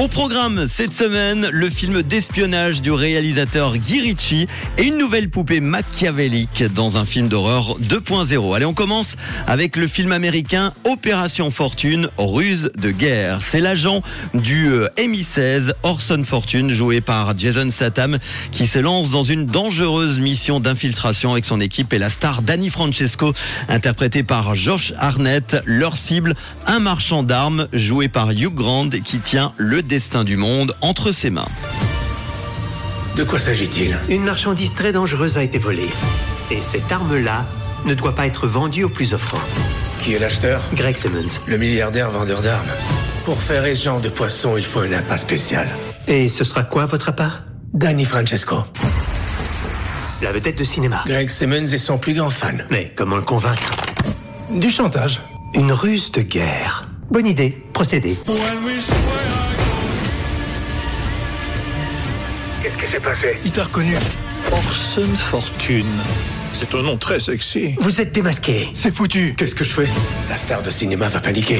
Au 0.00 0.08
programme 0.08 0.66
cette 0.66 0.92
semaine, 0.92 1.48
le 1.52 1.70
film 1.70 2.02
d'espionnage 2.02 2.82
du 2.82 2.90
réalisateur 2.90 3.76
Guy 3.76 4.00
Ritchie 4.00 4.48
et 4.76 4.82
une 4.82 4.98
nouvelle 4.98 5.30
poupée 5.30 5.60
machiavélique 5.60 6.64
dans 6.74 6.96
un 6.96 7.04
film 7.04 7.28
d'horreur 7.28 7.76
2.0. 7.78 8.56
Allez, 8.56 8.64
on 8.64 8.74
commence 8.74 9.14
avec 9.46 9.76
le 9.76 9.86
film 9.86 10.10
américain 10.10 10.72
Opération 10.84 11.52
Fortune, 11.52 12.08
ruse 12.18 12.70
de 12.76 12.90
guerre. 12.90 13.38
C'est 13.40 13.60
l'agent 13.60 14.02
du 14.34 14.66
euh, 14.66 14.88
MI16 14.98 15.72
Orson 15.84 16.24
Fortune, 16.24 16.72
joué 16.72 17.00
par 17.00 17.38
Jason 17.38 17.70
Statham, 17.70 18.18
qui 18.50 18.66
se 18.66 18.80
lance 18.80 19.10
dans 19.10 19.22
une 19.22 19.46
dangereuse 19.46 20.18
mission 20.18 20.58
d'infiltration 20.58 21.32
avec 21.32 21.44
son 21.44 21.60
équipe 21.60 21.92
et 21.92 21.98
la 21.98 22.08
star 22.08 22.42
Danny 22.42 22.68
Francesco, 22.68 23.32
interprétée 23.68 24.24
par 24.24 24.56
Josh 24.56 24.92
Arnett. 24.98 25.62
Leur 25.66 25.96
cible, 25.96 26.34
un 26.66 26.80
marchand 26.80 27.22
d'armes, 27.22 27.68
joué 27.72 28.08
par 28.08 28.32
Hugh 28.32 28.52
Grant, 28.52 28.90
qui 28.90 29.20
tient 29.20 29.52
le 29.56 29.83
destin 29.84 30.24
du 30.24 30.36
monde 30.36 30.74
entre 30.80 31.12
ses 31.12 31.30
mains. 31.30 31.48
De 33.16 33.22
quoi 33.22 33.38
s'agit-il? 33.38 33.98
Une 34.08 34.24
marchandise 34.24 34.74
très 34.74 34.92
dangereuse 34.92 35.36
a 35.38 35.42
été 35.42 35.58
volée. 35.58 35.88
Et 36.50 36.60
cette 36.60 36.90
arme-là 36.90 37.46
ne 37.86 37.94
doit 37.94 38.14
pas 38.14 38.26
être 38.26 38.46
vendue 38.46 38.84
au 38.84 38.88
plus 38.88 39.14
offrant. 39.14 39.40
Qui 40.00 40.14
est 40.14 40.18
l'acheteur? 40.18 40.60
Greg 40.74 40.96
Simmons. 40.96 41.40
Le 41.46 41.56
milliardaire 41.56 42.10
vendeur 42.10 42.42
d'armes. 42.42 42.66
Pour 43.24 43.40
faire 43.40 43.64
ce 43.64 43.84
genre 43.84 44.00
de 44.00 44.08
poisson, 44.08 44.56
il 44.56 44.64
faut 44.64 44.80
un 44.80 44.92
appât 44.92 45.16
spécial. 45.16 45.68
Et 46.08 46.28
ce 46.28 46.44
sera 46.44 46.64
quoi 46.64 46.86
votre 46.86 47.08
appât? 47.08 47.30
Danny 47.72 48.04
Francesco. 48.04 48.64
La 50.20 50.32
vedette 50.32 50.58
de 50.58 50.64
cinéma. 50.64 51.02
Greg 51.06 51.30
Simmons 51.30 51.66
est 51.66 51.78
son 51.78 51.98
plus 51.98 52.14
grand 52.14 52.30
fan. 52.30 52.66
Mais 52.70 52.92
comment 52.94 53.16
le 53.16 53.22
convaincre? 53.22 53.70
Du 54.50 54.70
chantage. 54.70 55.22
Une 55.54 55.72
ruse 55.72 56.10
de 56.12 56.22
guerre. 56.22 56.88
Bonne 57.10 57.26
idée, 57.26 57.62
procédez. 57.72 58.18
Qu'est-ce 62.64 62.78
qui 62.78 62.90
s'est 62.92 63.00
passé 63.00 63.36
Il 63.44 63.50
t'a 63.50 63.64
reconnu. 63.64 63.94
Orson 64.50 65.06
Fortune. 65.18 65.84
C'est 66.54 66.74
un 66.74 66.80
nom 66.80 66.96
très 66.96 67.20
sexy. 67.20 67.74
Vous 67.78 68.00
êtes 68.00 68.10
démasqué. 68.12 68.70
C'est 68.72 68.94
foutu. 68.94 69.34
Qu'est-ce 69.36 69.54
que 69.54 69.64
je 69.64 69.74
fais? 69.74 69.88
La 70.30 70.38
star 70.38 70.62
de 70.62 70.70
cinéma 70.70 71.08
va 71.08 71.20
paniquer. 71.20 71.58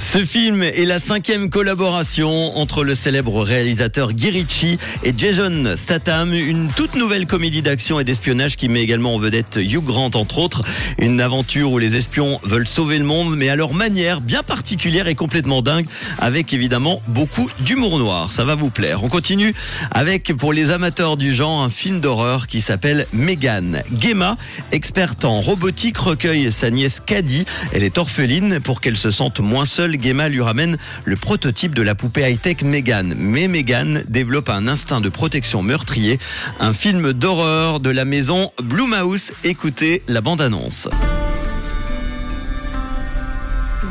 Ce 0.00 0.24
film 0.24 0.62
est 0.62 0.86
la 0.86 0.98
cinquième 0.98 1.50
collaboration 1.50 2.56
entre 2.56 2.84
le 2.84 2.94
célèbre 2.94 3.42
réalisateur 3.42 4.14
Guy 4.14 4.46
et 5.04 5.14
Jason 5.16 5.74
Statham, 5.76 6.32
une 6.32 6.68
toute 6.68 6.96
nouvelle 6.96 7.26
comédie 7.26 7.60
d'action 7.60 8.00
et 8.00 8.04
d'espionnage 8.04 8.56
qui 8.56 8.68
met 8.70 8.80
également 8.80 9.14
en 9.14 9.18
vedette 9.18 9.56
Hugh 9.56 9.84
Grant 9.84 10.10
entre 10.14 10.38
autres, 10.38 10.62
une 10.98 11.20
aventure 11.20 11.70
où 11.70 11.78
les 11.78 11.96
espions 11.96 12.40
veulent 12.42 12.66
sauver 12.66 12.98
le 12.98 13.04
monde 13.04 13.36
mais 13.36 13.50
à 13.50 13.56
leur 13.56 13.74
manière 13.74 14.22
bien 14.22 14.42
particulière 14.42 15.06
et 15.06 15.14
complètement 15.14 15.60
dingue 15.60 15.86
avec 16.18 16.54
évidemment 16.54 17.02
beaucoup 17.06 17.48
d'humour 17.60 17.98
noir, 17.98 18.32
ça 18.32 18.44
va 18.44 18.54
vous 18.54 18.70
plaire. 18.70 19.04
On 19.04 19.08
continue 19.08 19.54
avec 19.90 20.32
pour 20.34 20.54
les 20.54 20.70
amateurs 20.70 21.18
du 21.18 21.34
genre 21.34 21.62
un 21.62 21.70
film 21.70 22.00
d'horreur 22.00 22.46
qui 22.46 22.62
s'appelle 22.62 23.06
Megan. 23.12 23.82
Gemma, 24.00 24.38
experte 24.72 25.26
en 25.26 25.40
robotique, 25.42 25.98
recueille 25.98 26.50
sa 26.50 26.70
nièce 26.70 27.00
Caddy, 27.04 27.44
elle 27.72 27.84
est 27.84 27.98
orpheline 27.98 28.60
pour 28.60 28.80
qu'elle 28.80 28.96
se 28.96 29.10
sente 29.10 29.40
moins 29.40 29.66
seule 29.66 29.89
Gemma 29.98 30.28
lui 30.28 30.42
ramène 30.42 30.76
le 31.04 31.16
prototype 31.16 31.74
de 31.74 31.82
la 31.82 31.94
poupée 31.94 32.30
high-tech 32.30 32.62
Megan. 32.62 33.14
Mais 33.16 33.48
Megan 33.48 34.04
développe 34.08 34.48
un 34.48 34.66
instinct 34.66 35.00
de 35.00 35.08
protection 35.08 35.62
meurtrier. 35.62 36.18
Un 36.58 36.72
film 36.72 37.12
d'horreur 37.12 37.80
de 37.80 37.90
la 37.90 38.04
maison 38.04 38.52
Blumhouse. 38.62 39.32
Écoutez 39.44 40.02
la 40.08 40.20
bande-annonce. 40.20 40.88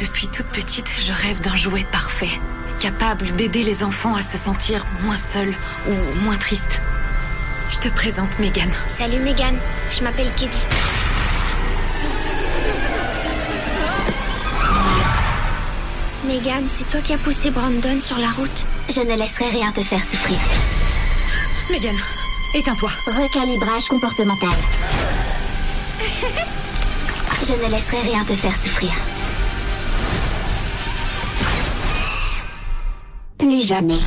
Depuis 0.00 0.28
toute 0.28 0.46
petite, 0.46 0.88
je 0.98 1.12
rêve 1.12 1.40
d'un 1.40 1.56
jouet 1.56 1.86
parfait, 1.90 2.40
capable 2.80 3.30
d'aider 3.32 3.62
les 3.62 3.82
enfants 3.82 4.14
à 4.14 4.22
se 4.22 4.36
sentir 4.36 4.84
moins 5.02 5.16
seuls 5.16 5.54
ou 5.88 6.24
moins 6.24 6.36
tristes. 6.36 6.82
Je 7.68 7.78
te 7.78 7.88
présente 7.88 8.38
Megan. 8.38 8.70
Salut 8.88 9.20
Megan, 9.20 9.56
je 9.90 10.04
m'appelle 10.04 10.30
Kitty. 10.36 10.62
Megan, 16.24 16.64
c'est 16.66 16.88
toi 16.88 17.00
qui 17.00 17.12
as 17.12 17.18
poussé 17.18 17.50
Brandon 17.50 18.00
sur 18.00 18.18
la 18.18 18.30
route 18.30 18.66
Je 18.88 19.00
ne 19.00 19.16
laisserai 19.16 19.50
rien 19.50 19.70
te 19.70 19.80
faire 19.80 20.02
souffrir. 20.02 20.38
Megan, 21.70 21.94
éteins-toi. 22.54 22.90
Recalibrage 23.06 23.86
comportemental. 23.88 24.48
Je 27.46 27.52
ne 27.52 27.70
laisserai 27.70 28.00
rien 28.00 28.24
te 28.24 28.32
faire 28.32 28.56
souffrir. 28.56 28.90
Plus 33.38 33.64
jamais. 33.64 34.00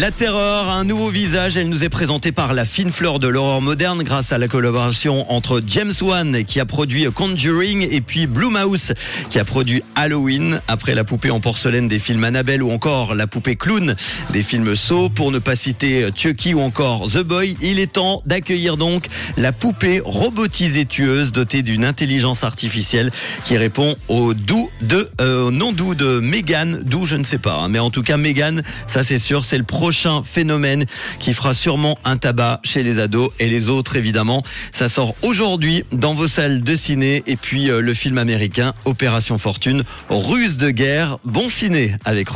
La 0.00 0.10
terreur 0.10 0.68
a 0.68 0.74
un 0.74 0.82
nouveau 0.82 1.08
visage. 1.08 1.56
Elle 1.56 1.68
nous 1.68 1.84
est 1.84 1.88
présentée 1.88 2.32
par 2.32 2.52
la 2.52 2.64
fine 2.64 2.90
fleur 2.90 3.20
de 3.20 3.28
l'horreur 3.28 3.60
moderne 3.60 4.02
grâce 4.02 4.32
à 4.32 4.38
la 4.38 4.48
collaboration 4.48 5.30
entre 5.30 5.62
James 5.68 5.92
Wan 6.02 6.42
qui 6.42 6.58
a 6.58 6.66
produit 6.66 7.06
Conjuring 7.14 7.86
et 7.88 8.00
puis 8.00 8.26
Blumhouse 8.26 8.92
qui 9.30 9.38
a 9.38 9.44
produit 9.44 9.84
Halloween. 9.94 10.60
Après 10.66 10.96
la 10.96 11.04
poupée 11.04 11.30
en 11.30 11.38
porcelaine 11.38 11.86
des 11.86 12.00
films 12.00 12.24
Annabelle 12.24 12.64
ou 12.64 12.72
encore 12.72 13.14
la 13.14 13.28
poupée 13.28 13.54
clown 13.54 13.94
des 14.30 14.42
films 14.42 14.74
Saw, 14.74 15.10
pour 15.10 15.30
ne 15.30 15.38
pas 15.38 15.54
citer 15.54 16.08
Chucky 16.16 16.54
ou 16.54 16.60
encore 16.60 17.08
The 17.08 17.22
Boy, 17.22 17.56
il 17.62 17.78
est 17.78 17.92
temps 17.92 18.20
d'accueillir 18.26 18.76
donc 18.76 19.06
la 19.36 19.52
poupée 19.52 20.02
robotisée 20.04 20.86
tueuse 20.86 21.30
dotée 21.30 21.62
d'une 21.62 21.84
intelligence 21.84 22.42
artificielle 22.42 23.12
qui 23.44 23.56
répond 23.56 23.94
au 24.08 24.34
doux 24.34 24.70
de 24.82 25.08
euh, 25.20 25.52
non 25.52 25.70
doux 25.70 25.94
de 25.94 26.18
Megan, 26.18 26.82
d'où 26.84 27.06
je 27.06 27.14
ne 27.14 27.22
sais 27.22 27.38
pas, 27.38 27.60
hein. 27.60 27.68
mais 27.68 27.78
en 27.78 27.90
tout 27.90 28.02
cas 28.02 28.16
Megan, 28.16 28.64
ça 28.88 29.04
c'est 29.04 29.18
sûr, 29.18 29.44
c'est 29.44 29.58
le 29.58 29.62
prochain 29.84 30.22
phénomène 30.24 30.86
qui 31.18 31.34
fera 31.34 31.52
sûrement 31.52 31.98
un 32.04 32.16
tabac 32.16 32.60
chez 32.64 32.82
les 32.82 32.98
ados 32.98 33.28
et 33.38 33.50
les 33.50 33.68
autres 33.68 33.96
évidemment. 33.96 34.42
Ça 34.72 34.88
sort 34.88 35.14
aujourd'hui 35.20 35.84
dans 35.92 36.14
vos 36.14 36.26
salles 36.26 36.62
de 36.62 36.74
ciné 36.74 37.22
et 37.26 37.36
puis 37.36 37.70
euh, 37.70 37.82
le 37.82 37.92
film 37.92 38.16
américain 38.16 38.72
Opération 38.86 39.36
Fortune, 39.36 39.82
ruse 40.08 40.56
de 40.56 40.70
guerre. 40.70 41.18
Bon 41.26 41.50
ciné 41.50 41.96
avec. 42.06 42.28